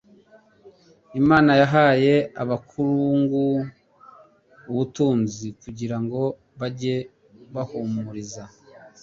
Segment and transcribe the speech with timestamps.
[1.19, 3.43] Imana yahaye abakungu
[4.69, 6.21] ubutunzi kugira ngo
[6.59, 6.95] bajye
[7.53, 8.43] bahumuriza